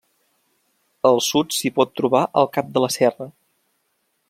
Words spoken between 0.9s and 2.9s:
Al sud s'hi pot trobar el Cap de